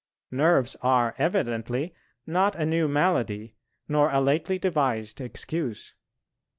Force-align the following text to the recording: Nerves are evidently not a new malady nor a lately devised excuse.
Nerves 0.31 0.75
are 0.81 1.13
evidently 1.19 1.93
not 2.25 2.55
a 2.55 2.65
new 2.65 2.87
malady 2.87 3.53
nor 3.87 4.09
a 4.09 4.19
lately 4.19 4.57
devised 4.57 5.21
excuse. 5.21 5.93